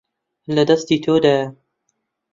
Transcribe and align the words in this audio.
لە 0.55 0.63
دەستی 0.69 0.97
تۆدایە. 1.03 1.45